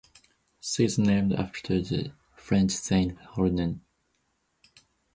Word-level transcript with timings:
She 0.59 0.83
is 0.85 0.97
named 0.97 1.31
after 1.33 1.79
the 1.79 2.11
French 2.35 2.71
Saint 2.71 3.15
Honorine. 3.37 3.81